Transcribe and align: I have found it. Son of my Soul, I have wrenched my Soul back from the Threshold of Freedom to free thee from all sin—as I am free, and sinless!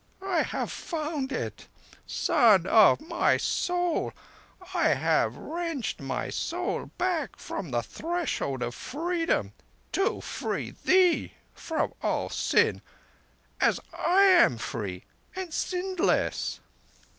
I 0.25 0.41
have 0.41 0.71
found 0.71 1.31
it. 1.31 1.67
Son 2.07 2.65
of 2.65 3.01
my 3.01 3.37
Soul, 3.37 4.11
I 4.73 4.87
have 4.95 5.37
wrenched 5.37 5.99
my 6.01 6.31
Soul 6.31 6.87
back 6.97 7.35
from 7.37 7.69
the 7.69 7.83
Threshold 7.83 8.63
of 8.63 8.73
Freedom 8.73 9.53
to 9.91 10.19
free 10.21 10.71
thee 10.85 11.33
from 11.53 11.93
all 12.01 12.29
sin—as 12.31 13.79
I 13.93 14.23
am 14.23 14.57
free, 14.57 15.03
and 15.35 15.53
sinless! 15.53 16.61